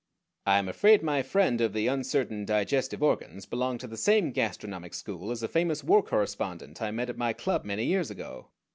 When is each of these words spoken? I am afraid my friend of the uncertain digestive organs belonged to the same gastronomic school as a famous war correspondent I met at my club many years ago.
I 0.47 0.57
am 0.57 0.67
afraid 0.67 1.03
my 1.03 1.21
friend 1.21 1.61
of 1.61 1.73
the 1.73 1.85
uncertain 1.85 2.43
digestive 2.43 3.03
organs 3.03 3.45
belonged 3.45 3.81
to 3.81 3.87
the 3.87 3.97
same 3.97 4.31
gastronomic 4.31 4.95
school 4.95 5.29
as 5.29 5.43
a 5.43 5.47
famous 5.47 5.83
war 5.83 6.01
correspondent 6.01 6.81
I 6.81 6.89
met 6.89 7.11
at 7.11 7.19
my 7.19 7.33
club 7.33 7.63
many 7.65 7.85
years 7.85 8.09
ago. 8.09 8.47